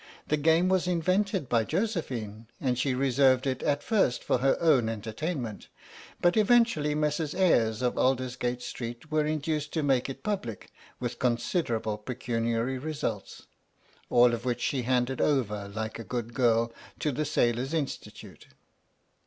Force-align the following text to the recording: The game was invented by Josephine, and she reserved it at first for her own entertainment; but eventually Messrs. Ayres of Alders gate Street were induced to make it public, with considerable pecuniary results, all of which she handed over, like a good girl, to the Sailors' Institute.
The 0.29 0.35
game 0.37 0.67
was 0.67 0.87
invented 0.87 1.47
by 1.47 1.63
Josephine, 1.63 2.47
and 2.59 2.75
she 2.75 2.95
reserved 2.95 3.45
it 3.45 3.61
at 3.61 3.83
first 3.83 4.23
for 4.23 4.39
her 4.39 4.57
own 4.59 4.89
entertainment; 4.89 5.67
but 6.19 6.35
eventually 6.35 6.95
Messrs. 6.95 7.35
Ayres 7.35 7.83
of 7.83 7.99
Alders 7.99 8.35
gate 8.35 8.63
Street 8.63 9.11
were 9.11 9.27
induced 9.27 9.71
to 9.73 9.83
make 9.83 10.09
it 10.09 10.23
public, 10.23 10.71
with 10.99 11.19
considerable 11.19 11.99
pecuniary 11.99 12.79
results, 12.79 13.43
all 14.09 14.33
of 14.33 14.43
which 14.43 14.61
she 14.61 14.81
handed 14.81 15.21
over, 15.21 15.67
like 15.67 15.99
a 15.99 16.03
good 16.03 16.33
girl, 16.33 16.73
to 16.97 17.11
the 17.11 17.23
Sailors' 17.23 17.71
Institute. 17.71 18.47